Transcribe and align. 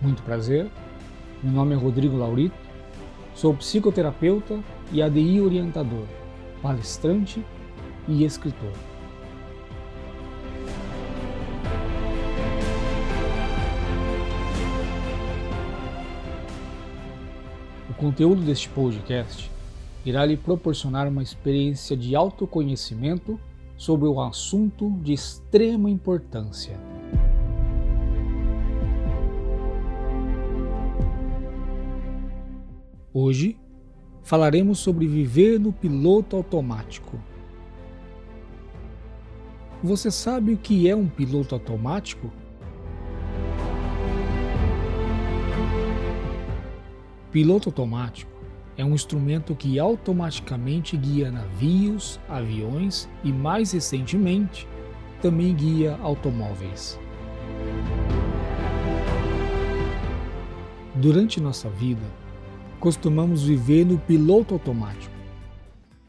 Muito 0.00 0.22
prazer, 0.22 0.66
meu 1.42 1.52
nome 1.52 1.74
é 1.74 1.76
Rodrigo 1.76 2.16
Laurito, 2.16 2.56
sou 3.34 3.52
psicoterapeuta 3.52 4.58
e 4.90 5.02
ADI 5.02 5.42
orientador, 5.42 6.06
palestrante 6.62 7.44
e 8.08 8.24
escritor. 8.24 8.72
O 17.90 17.94
conteúdo 17.98 18.40
deste 18.40 18.70
podcast 18.70 19.50
irá 20.06 20.24
lhe 20.24 20.38
proporcionar 20.38 21.08
uma 21.08 21.22
experiência 21.22 21.94
de 21.94 22.16
autoconhecimento 22.16 23.38
sobre 23.76 24.08
um 24.08 24.18
assunto 24.18 24.90
de 25.02 25.12
extrema 25.12 25.90
importância 25.90 26.89
Hoje 33.12 33.56
falaremos 34.22 34.78
sobre 34.78 35.04
viver 35.08 35.58
no 35.58 35.72
piloto 35.72 36.36
automático. 36.36 37.18
Você 39.82 40.12
sabe 40.12 40.52
o 40.52 40.56
que 40.56 40.88
é 40.88 40.94
um 40.94 41.08
piloto 41.08 41.56
automático? 41.56 42.30
Piloto 47.32 47.70
automático 47.70 48.30
é 48.76 48.84
um 48.84 48.94
instrumento 48.94 49.56
que 49.56 49.80
automaticamente 49.80 50.96
guia 50.96 51.32
navios, 51.32 52.20
aviões 52.28 53.08
e, 53.24 53.32
mais 53.32 53.72
recentemente, 53.72 54.68
também 55.20 55.52
guia 55.52 55.96
automóveis. 56.00 56.96
Durante 60.94 61.40
nossa 61.40 61.68
vida, 61.68 62.06
costumamos 62.80 63.42
viver 63.42 63.84
no 63.84 63.98
piloto 63.98 64.54
automático 64.54 65.14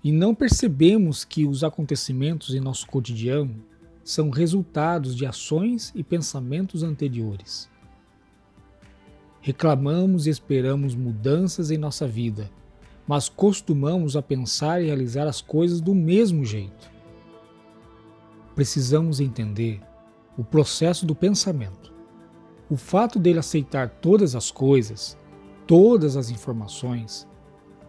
e 0.01 0.11
não 0.11 0.33
percebemos 0.33 1.25
que 1.25 1.45
os 1.45 1.63
acontecimentos 1.63 2.55
em 2.55 2.61
nosso 2.61 2.87
cotidiano 2.87 3.63
são 4.03 4.29
resultados 4.29 5.15
de 5.15 5.25
ações 5.25 5.91
e 5.93 6.01
pensamentos 6.01 6.81
anteriores. 6.81 7.69
Reclamamos 9.41 10.25
e 10.25 10.29
esperamos 10.29 10.95
mudanças 10.95 11.71
em 11.71 11.77
nossa 11.77 12.07
vida, 12.07 12.49
mas 13.05 13.27
costumamos 13.27 14.15
a 14.15 14.21
pensar 14.21 14.81
e 14.81 14.85
realizar 14.85 15.27
as 15.27 15.41
coisas 15.41 15.81
do 15.81 15.93
mesmo 15.93 16.45
jeito. 16.45 16.89
Precisamos 18.55 19.19
entender 19.19 19.81
o 20.37 20.43
processo 20.43 21.05
do 21.05 21.13
pensamento. 21.13 21.93
O 22.69 22.77
fato 22.77 23.19
dele 23.19 23.39
aceitar 23.39 23.89
todas 23.89 24.35
as 24.35 24.49
coisas 24.49 25.17
todas 25.67 26.17
as 26.17 26.29
informações, 26.29 27.27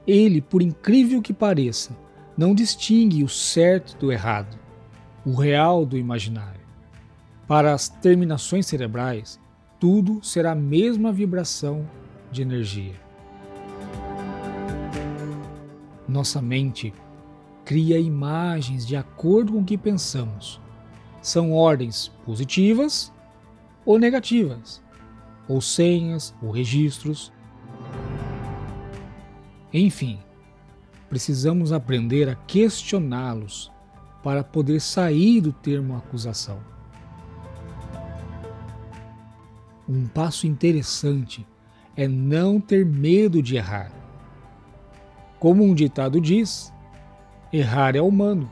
ele, 0.06 0.40
por 0.40 0.62
incrível 0.62 1.22
que 1.22 1.32
pareça, 1.32 1.96
não 2.36 2.54
distingue 2.54 3.22
o 3.22 3.28
certo 3.28 3.96
do 3.98 4.10
errado, 4.10 4.58
o 5.24 5.34
real 5.34 5.84
do 5.84 5.96
imaginário. 5.96 6.60
Para 7.46 7.74
as 7.74 7.88
terminações 7.88 8.66
cerebrais, 8.66 9.38
tudo 9.78 10.22
será 10.22 10.52
a 10.52 10.56
mesma 10.56 11.12
vibração 11.12 11.88
de 12.30 12.42
energia. 12.42 13.00
Nossa 16.08 16.40
mente 16.40 16.92
cria 17.64 17.98
imagens 17.98 18.86
de 18.86 18.96
acordo 18.96 19.52
com 19.52 19.60
o 19.60 19.64
que 19.64 19.78
pensamos. 19.78 20.60
São 21.20 21.52
ordens 21.52 22.08
positivas 22.24 23.12
ou 23.84 23.98
negativas, 23.98 24.82
ou 25.48 25.60
senhas 25.60 26.34
ou 26.42 26.50
registros 26.50 27.32
enfim, 29.72 30.18
precisamos 31.08 31.72
aprender 31.72 32.28
a 32.28 32.34
questioná-los 32.34 33.70
para 34.22 34.44
poder 34.44 34.80
sair 34.80 35.40
do 35.40 35.52
termo 35.52 35.96
acusação. 35.96 36.58
Um 39.88 40.06
passo 40.06 40.46
interessante 40.46 41.46
é 41.96 42.06
não 42.06 42.60
ter 42.60 42.86
medo 42.86 43.42
de 43.42 43.56
errar. 43.56 43.90
Como 45.38 45.64
um 45.64 45.74
ditado 45.74 46.20
diz, 46.20 46.72
errar 47.52 47.96
é 47.96 48.00
humano. 48.00 48.50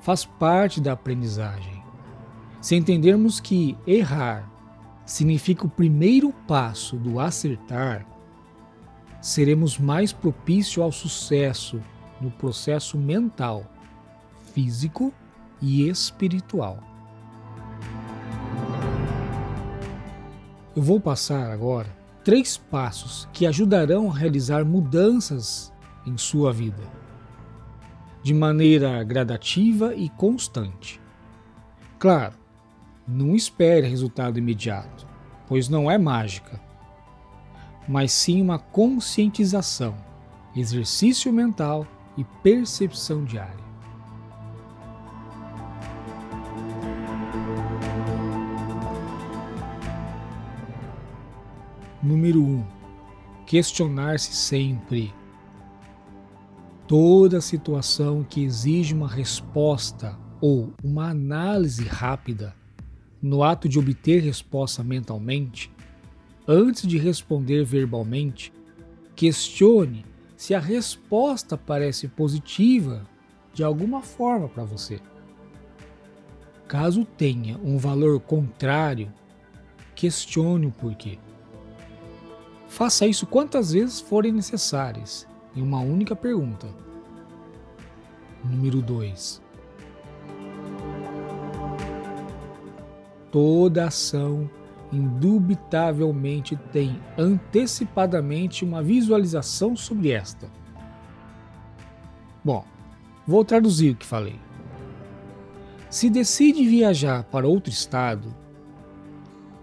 Faz 0.00 0.24
parte 0.24 0.80
da 0.80 0.92
aprendizagem. 0.92 1.82
Se 2.60 2.76
entendermos 2.76 3.40
que 3.40 3.76
errar 3.86 4.48
significa 5.04 5.66
o 5.66 5.70
primeiro 5.70 6.32
passo 6.46 6.96
do 6.96 7.18
acertar, 7.18 8.06
seremos 9.26 9.76
mais 9.76 10.12
propícios 10.12 10.78
ao 10.78 10.92
sucesso 10.92 11.82
no 12.20 12.30
processo 12.30 12.96
mental, 12.96 13.66
físico 14.54 15.12
e 15.60 15.88
espiritual. 15.88 16.78
Eu 20.76 20.80
vou 20.80 21.00
passar 21.00 21.50
agora 21.50 21.88
três 22.22 22.56
passos 22.56 23.28
que 23.32 23.46
ajudarão 23.46 24.08
a 24.08 24.14
realizar 24.14 24.64
mudanças 24.64 25.72
em 26.06 26.16
sua 26.16 26.52
vida, 26.52 26.84
de 28.22 28.32
maneira 28.32 29.02
gradativa 29.02 29.92
e 29.92 30.08
constante. 30.08 31.00
Claro, 31.98 32.34
não 33.08 33.34
espere 33.34 33.88
resultado 33.88 34.38
imediato, 34.38 35.04
pois 35.48 35.68
não 35.68 35.90
é 35.90 35.98
mágica 35.98 36.64
mas 37.88 38.12
sim 38.12 38.42
uma 38.42 38.58
conscientização, 38.58 39.94
exercício 40.54 41.32
mental 41.32 41.86
e 42.16 42.24
percepção 42.42 43.24
diária. 43.24 43.66
Número 52.02 52.40
1. 52.40 52.44
Um, 52.44 52.64
Questionar-se 53.46 54.32
sempre. 54.32 55.12
Toda 56.86 57.40
situação 57.40 58.24
que 58.28 58.44
exige 58.44 58.94
uma 58.94 59.08
resposta 59.08 60.16
ou 60.40 60.72
uma 60.84 61.10
análise 61.10 61.84
rápida, 61.84 62.54
no 63.20 63.42
ato 63.42 63.68
de 63.68 63.78
obter 63.78 64.22
resposta 64.22 64.84
mentalmente, 64.84 65.72
Antes 66.48 66.86
de 66.86 66.96
responder 66.96 67.64
verbalmente, 67.64 68.52
questione 69.16 70.06
se 70.36 70.54
a 70.54 70.60
resposta 70.60 71.58
parece 71.58 72.06
positiva 72.06 73.04
de 73.52 73.64
alguma 73.64 74.00
forma 74.00 74.48
para 74.48 74.62
você. 74.62 75.00
Caso 76.68 77.04
tenha 77.04 77.58
um 77.64 77.78
valor 77.78 78.20
contrário, 78.20 79.12
questione 79.94 80.66
o 80.66 80.70
porquê. 80.70 81.18
Faça 82.68 83.06
isso 83.06 83.26
quantas 83.26 83.72
vezes 83.72 84.00
forem 84.00 84.30
necessárias, 84.30 85.26
em 85.54 85.62
uma 85.62 85.80
única 85.80 86.14
pergunta. 86.14 86.68
Número 88.44 88.80
2. 88.82 89.42
Toda 93.32 93.86
ação 93.86 94.48
indubitavelmente 94.92 96.56
tem 96.72 97.00
antecipadamente 97.18 98.64
uma 98.64 98.82
visualização 98.82 99.76
sobre 99.76 100.10
esta. 100.10 100.48
Bom, 102.44 102.64
vou 103.26 103.44
traduzir 103.44 103.90
o 103.90 103.96
que 103.96 104.06
falei. 104.06 104.38
Se 105.90 106.10
decide 106.10 106.66
viajar 106.66 107.24
para 107.24 107.48
outro 107.48 107.70
estado, 107.70 108.34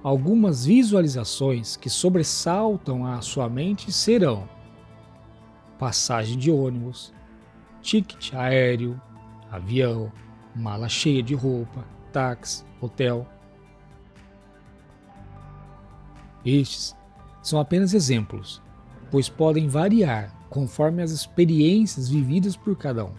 algumas 0.02 0.66
visualizações 0.66 1.76
que 1.76 1.90
sobressaltam 1.90 3.06
a 3.06 3.22
sua 3.22 3.48
mente 3.48 3.92
serão 3.92 4.48
passagem 5.84 6.38
de 6.38 6.50
ônibus, 6.50 7.14
ticket 7.82 8.34
aéreo, 8.34 9.02
avião, 9.52 10.12
mala 10.56 10.88
cheia 10.88 11.22
de 11.22 11.36
roupa, 11.36 11.86
táxi, 12.12 12.64
hotel. 12.80 13.28
Estes 16.46 16.96
são 17.42 17.60
apenas 17.60 17.94
exemplos, 17.94 18.62
pois 19.12 19.30
podem 19.30 19.68
variar 19.68 20.34
conforme 20.50 21.02
as 21.02 21.12
experiências 21.12 22.10
vividas 22.10 22.56
por 22.56 22.78
cada 22.78 23.06
um. 23.06 23.14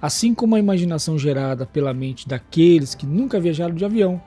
Assim 0.00 0.34
como 0.34 0.54
a 0.54 0.58
imaginação 0.58 1.18
gerada 1.18 1.66
pela 1.66 1.94
mente 1.94 2.28
daqueles 2.28 2.94
que 2.94 3.06
nunca 3.06 3.40
viajaram 3.40 3.74
de 3.74 3.84
avião. 3.84 4.22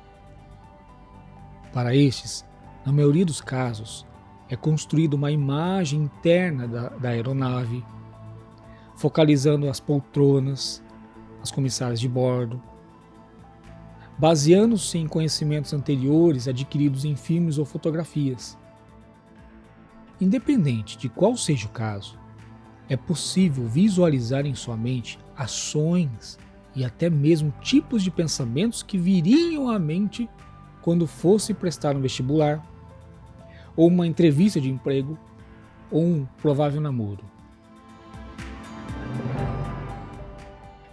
Para 1.74 1.96
estes, 1.96 2.46
na 2.86 2.92
maioria 2.92 3.26
dos 3.26 3.40
casos, 3.40 4.06
é 4.50 4.56
construída 4.56 5.16
uma 5.16 5.32
imagem 5.32 6.02
interna 6.02 6.68
da, 6.68 6.90
da 6.90 7.10
aeronave, 7.10 7.86
focalizando 8.98 9.70
as 9.70 9.80
poltronas, 9.80 10.84
as 11.42 11.52
comissárias 11.52 12.00
de 12.00 12.10
bordo, 12.10 12.62
baseando-se 14.22 15.00
em 15.00 15.08
conhecimentos 15.08 15.74
anteriores 15.74 16.48
adquiridos 16.48 17.06
em 17.06 17.16
filmes 17.16 17.58
ou 17.58 17.66
fotografias. 17.66 18.56
Independente 20.22 20.96
de 20.96 21.10
qual 21.10 21.36
seja 21.36 21.66
o 21.66 21.72
caso, 21.72 22.20
é 22.88 22.96
possível 22.96 23.68
visualizar 23.68 24.46
em 24.46 24.54
sua 24.54 24.78
mente 24.78 25.18
ações 25.36 26.38
e 26.76 26.86
até 26.86 27.10
mesmo 27.10 27.52
tipos 27.62 28.04
de 28.04 28.12
pensamentos 28.12 28.84
que 28.84 28.96
viriam 28.96 29.72
à 29.72 29.80
mente 29.80 30.30
quando 30.84 31.08
fosse 31.08 31.52
prestar 31.52 31.96
um 31.96 32.02
vestibular, 32.02 32.64
ou 33.76 33.88
uma 33.88 34.06
entrevista 34.06 34.62
de 34.62 34.70
emprego, 34.70 35.18
ou 35.90 36.04
um 36.04 36.28
provável 36.38 36.80
namoro. 36.80 37.26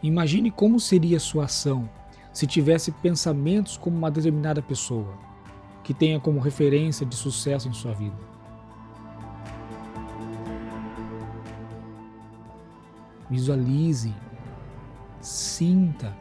Imagine 0.03 0.51
como 0.51 0.81
seria 0.81 1.21
sua 1.21 1.45
ação 1.45 1.91
se 2.39 2.47
tivesse 2.47 2.93
pensamentos 2.93 3.77
como 3.77 3.97
uma 3.97 4.13
determinada 4.13 4.63
pessoa, 4.63 5.13
que 5.83 5.93
tenha 5.93 6.21
como 6.21 6.39
referência 6.39 7.05
de 7.05 7.17
sucesso 7.17 7.69
em 7.69 7.73
sua 7.73 7.93
vida. 7.93 8.17
Visualize, 13.29 14.15
sinta 15.21 16.17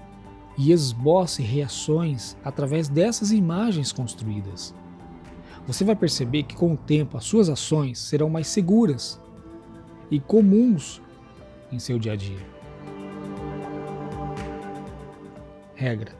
e 0.58 0.72
esboce 0.72 1.44
reações 1.44 2.36
através 2.44 2.90
dessas 2.90 3.32
imagens 3.32 3.92
construídas. 3.92 4.74
Você 5.68 5.84
vai 5.84 5.96
perceber 5.96 6.42
que 6.42 6.56
com 6.56 6.74
o 6.74 6.78
tempo 6.78 7.16
as 7.16 7.26
suas 7.26 7.48
ações 7.48 8.00
serão 8.00 8.28
mais 8.28 8.48
seguras 8.48 9.22
e 10.10 10.20
comuns 10.20 11.00
em 11.72 11.78
seu 11.78 12.00
dia 12.00 12.14
a 12.14 12.16
dia. 12.16 12.57
Regra: 15.78 16.12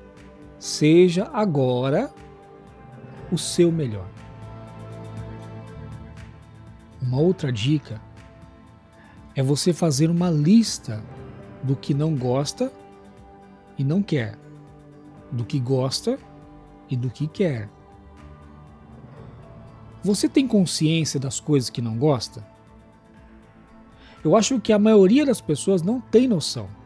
seja 0.60 1.28
agora 1.34 2.14
o 3.32 3.38
seu 3.40 3.72
melhor. 3.72 4.08
Uma 7.02 7.20
outra 7.20 7.52
dica 7.52 8.00
é 9.36 9.42
você 9.42 9.74
fazer 9.74 10.12
uma 10.12 10.30
lista 10.30 11.04
do 11.64 11.76
que 11.76 11.92
não 11.92 12.16
gosta 12.16 12.72
e 13.80 13.84
não 13.84 14.04
quer, 14.04 14.38
do 15.32 15.44
que 15.44 15.60
gosta 15.60 16.20
e 16.88 16.96
do 16.96 17.10
que 17.10 17.28
quer. 17.28 17.68
Você 20.04 20.30
tem 20.30 20.48
consciência 20.48 21.20
das 21.20 21.40
coisas 21.40 21.72
que 21.72 21.82
não 21.82 21.98
gosta? 21.98 22.46
Eu 24.24 24.36
acho 24.36 24.60
que 24.60 24.72
a 24.72 24.78
maioria 24.78 25.26
das 25.26 25.42
pessoas 25.42 25.82
não 25.82 26.00
tem 26.00 26.28
noção. 26.28 26.77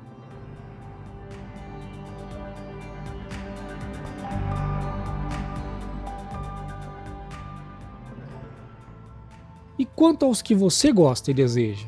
E 9.78 9.86
quanto 9.86 10.26
aos 10.26 10.42
que 10.42 10.54
você 10.54 10.92
gosta 10.92 11.32
e 11.32 11.34
deseja? 11.34 11.88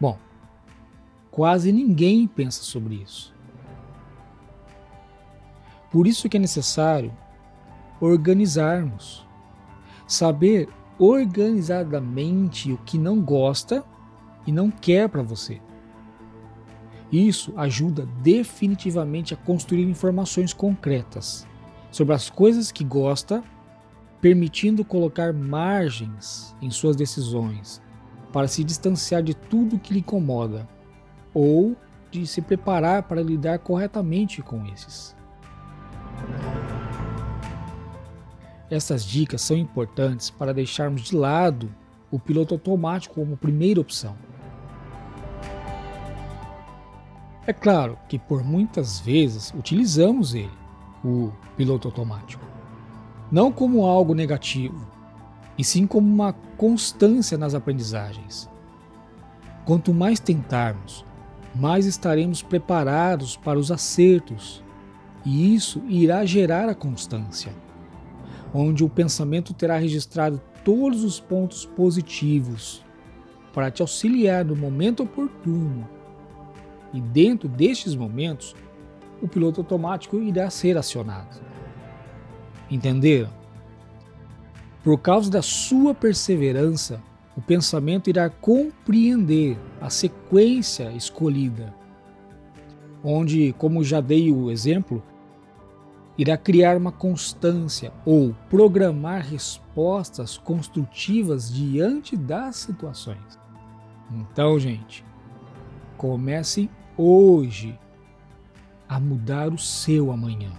Bom, 0.00 0.18
quase 1.30 1.72
ninguém 1.72 2.26
pensa 2.26 2.62
sobre 2.62 2.96
isso. 2.96 3.34
Por 5.90 6.06
isso 6.06 6.28
que 6.28 6.36
é 6.36 6.40
necessário 6.40 7.12
organizarmos, 8.00 9.26
saber 10.06 10.68
organizadamente 10.98 12.72
o 12.72 12.78
que 12.78 12.98
não 12.98 13.20
gosta 13.20 13.84
e 14.46 14.52
não 14.52 14.70
quer 14.70 15.08
para 15.08 15.22
você. 15.22 15.60
Isso 17.10 17.54
ajuda 17.56 18.06
definitivamente 18.22 19.32
a 19.32 19.36
construir 19.36 19.84
informações 19.84 20.52
concretas 20.52 21.46
sobre 21.90 22.14
as 22.14 22.28
coisas 22.28 22.70
que 22.70 22.84
gosta 22.84 23.42
permitindo 24.20 24.84
colocar 24.84 25.32
margens 25.32 26.54
em 26.60 26.70
suas 26.70 26.96
decisões 26.96 27.80
para 28.32 28.48
se 28.48 28.64
distanciar 28.64 29.22
de 29.22 29.34
tudo 29.34 29.78
que 29.78 29.92
lhe 29.92 30.00
incomoda 30.00 30.68
ou 31.32 31.76
de 32.10 32.26
se 32.26 32.42
preparar 32.42 33.04
para 33.04 33.22
lidar 33.22 33.58
corretamente 33.60 34.42
com 34.42 34.64
esses. 34.66 35.16
Essas 38.70 39.04
dicas 39.04 39.40
são 39.40 39.56
importantes 39.56 40.30
para 40.30 40.52
deixarmos 40.52 41.02
de 41.02 41.16
lado 41.16 41.72
o 42.10 42.18
piloto 42.18 42.54
automático 42.54 43.14
como 43.14 43.36
primeira 43.36 43.80
opção. 43.80 44.16
É 47.46 47.52
claro 47.52 47.98
que 48.08 48.18
por 48.18 48.44
muitas 48.44 49.00
vezes 49.00 49.54
utilizamos 49.56 50.34
ele, 50.34 50.50
o 51.02 51.32
piloto 51.56 51.88
automático 51.88 52.57
não 53.30 53.52
como 53.52 53.84
algo 53.84 54.14
negativo, 54.14 54.86
e 55.56 55.64
sim 55.64 55.86
como 55.86 56.06
uma 56.06 56.32
constância 56.56 57.36
nas 57.36 57.54
aprendizagens. 57.54 58.48
Quanto 59.64 59.92
mais 59.92 60.18
tentarmos, 60.18 61.04
mais 61.54 61.84
estaremos 61.84 62.42
preparados 62.42 63.36
para 63.36 63.58
os 63.58 63.70
acertos, 63.70 64.62
e 65.24 65.54
isso 65.54 65.82
irá 65.88 66.24
gerar 66.24 66.68
a 66.68 66.74
constância, 66.74 67.52
onde 68.54 68.82
o 68.84 68.88
pensamento 68.88 69.52
terá 69.52 69.76
registrado 69.76 70.40
todos 70.64 71.04
os 71.04 71.20
pontos 71.20 71.66
positivos 71.66 72.84
para 73.52 73.70
te 73.70 73.82
auxiliar 73.82 74.44
no 74.44 74.54
momento 74.54 75.02
oportuno. 75.02 75.88
E 76.92 77.00
dentro 77.00 77.48
destes 77.48 77.94
momentos, 77.94 78.54
o 79.20 79.28
piloto 79.28 79.60
automático 79.60 80.16
irá 80.18 80.48
ser 80.48 80.78
acionado. 80.78 81.40
Entenderam? 82.70 83.30
Por 84.82 84.98
causa 84.98 85.30
da 85.30 85.42
sua 85.42 85.94
perseverança, 85.94 87.02
o 87.36 87.40
pensamento 87.40 88.10
irá 88.10 88.28
compreender 88.28 89.58
a 89.80 89.90
sequência 89.90 90.90
escolhida, 90.92 91.74
onde, 93.02 93.54
como 93.58 93.84
já 93.84 94.00
dei 94.00 94.32
o 94.32 94.50
exemplo, 94.50 95.02
irá 96.16 96.36
criar 96.36 96.76
uma 96.76 96.90
constância 96.90 97.92
ou 98.04 98.34
programar 98.50 99.22
respostas 99.22 100.36
construtivas 100.36 101.52
diante 101.52 102.16
das 102.16 102.56
situações. 102.56 103.38
Então, 104.10 104.58
gente, 104.58 105.04
comece 105.96 106.68
hoje 106.96 107.78
a 108.88 108.98
mudar 108.98 109.52
o 109.52 109.58
seu 109.58 110.10
amanhã. 110.10 110.50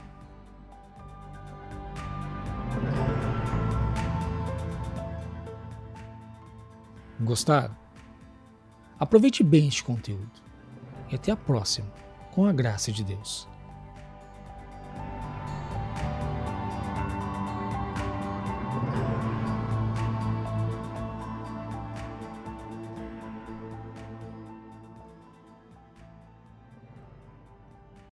Gostaram? 7.19 7.75
Aproveite 8.97 9.43
bem 9.43 9.67
este 9.67 9.83
conteúdo 9.83 10.31
e 11.11 11.15
até 11.15 11.31
a 11.33 11.35
próxima, 11.35 11.91
com 12.31 12.45
a 12.45 12.53
graça 12.53 12.93
de 12.93 13.03
Deus. 13.03 13.48